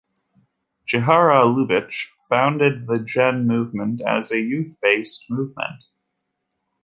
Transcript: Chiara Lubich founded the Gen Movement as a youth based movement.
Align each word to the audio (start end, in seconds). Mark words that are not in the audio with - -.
Chiara 0.87 1.45
Lubich 1.45 2.07
founded 2.27 2.87
the 2.87 2.97
Gen 2.97 3.45
Movement 3.45 4.01
as 4.01 4.31
a 4.31 4.39
youth 4.39 4.75
based 4.81 5.29
movement. 5.29 5.83